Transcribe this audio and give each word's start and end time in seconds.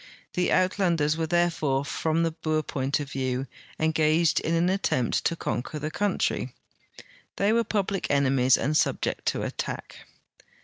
The 0.33 0.49
Uitlanders 0.49 1.15
were 1.15 1.27
there 1.27 1.51
fore 1.51 1.85
from 1.85 2.23
the 2.23 2.31
Boer 2.31 2.63
point 2.63 2.99
of 2.99 3.11
view 3.11 3.45
engaged 3.79 4.39
in 4.39 4.55
an 4.55 4.67
attempt 4.67 5.23
to 5.25 5.35
con 5.35 5.61
quer 5.61 5.77
the 5.79 5.91
countiy; 5.91 6.53
they 7.35 7.53
were 7.53 7.63
public 7.63 8.09
enemies 8.09 8.57
and 8.57 8.75
subject 8.75 9.27
to 9.27 9.43
attack. 9.43 9.97